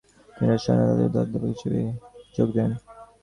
তিনি 0.33 0.47
রসায়ন 0.49 0.79
ও 0.81 0.85
ধাতুবিদ্যার 0.85 1.23
অধ্যাপক 1.25 1.49
হিসেবে 1.53 1.81
যোগ 2.35 2.49
দেন। 2.55 2.71